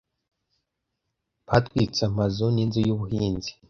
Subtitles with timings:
[1.47, 3.51] Batwitse amazu n'inzu y'ubuhinzi.